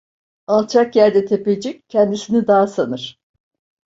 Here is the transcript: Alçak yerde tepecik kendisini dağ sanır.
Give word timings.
Alçak 0.47 0.95
yerde 0.95 1.25
tepecik 1.25 1.89
kendisini 1.89 2.47
dağ 2.47 2.67
sanır. 2.67 3.19